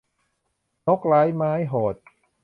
[0.87, 1.95] นกไร้ไม้โหด